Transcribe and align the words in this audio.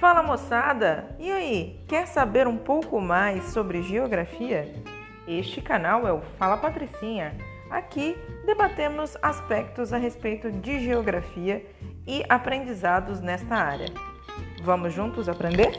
Fala 0.00 0.22
moçada! 0.22 1.16
E 1.18 1.32
aí, 1.32 1.80
quer 1.88 2.06
saber 2.06 2.46
um 2.46 2.58
pouco 2.58 3.00
mais 3.00 3.44
sobre 3.44 3.82
geografia? 3.82 4.70
Este 5.26 5.62
canal 5.62 6.06
é 6.06 6.12
o 6.12 6.20
Fala 6.38 6.58
Patricinha. 6.58 7.34
Aqui 7.70 8.14
debatemos 8.44 9.16
aspectos 9.22 9.94
a 9.94 9.96
respeito 9.96 10.52
de 10.52 10.80
geografia 10.80 11.64
e 12.06 12.22
aprendizados 12.28 13.22
nesta 13.22 13.56
área. 13.56 13.88
Vamos 14.62 14.92
juntos 14.92 15.30
aprender? 15.30 15.72